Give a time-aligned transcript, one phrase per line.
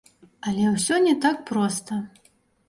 [0.51, 2.01] Але ўсё не так проста.